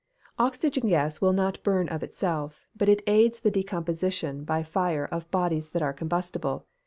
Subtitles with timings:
[0.43, 5.29] "_Oxygen gas will not burn of itself, but it aids the decomposition by fire of
[5.29, 6.65] bodies that are combustible.